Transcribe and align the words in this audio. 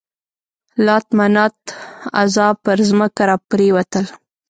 لات، 0.85 1.07
منات، 1.17 1.57
عزا 2.19 2.47
پر 2.63 2.77
ځمکه 2.89 3.23
را 3.29 3.35
پرېوتل. 3.49 4.05